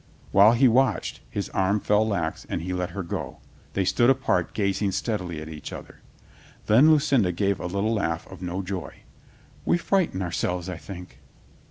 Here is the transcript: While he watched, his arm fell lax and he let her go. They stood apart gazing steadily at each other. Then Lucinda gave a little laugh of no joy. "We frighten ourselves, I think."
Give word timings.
While 0.31 0.53
he 0.53 0.67
watched, 0.67 1.21
his 1.29 1.49
arm 1.49 1.79
fell 1.79 2.07
lax 2.07 2.43
and 2.49 2.63
he 2.63 2.73
let 2.73 2.89
her 2.89 3.03
go. 3.03 3.37
They 3.73 3.85
stood 3.85 4.09
apart 4.09 4.55
gazing 4.55 4.93
steadily 4.93 5.39
at 5.39 5.47
each 5.47 5.71
other. 5.71 6.01
Then 6.65 6.89
Lucinda 6.89 7.31
gave 7.31 7.59
a 7.59 7.67
little 7.67 7.93
laugh 7.93 8.25
of 8.25 8.41
no 8.41 8.63
joy. 8.63 9.01
"We 9.63 9.77
frighten 9.77 10.23
ourselves, 10.23 10.69
I 10.69 10.77
think." 10.77 11.19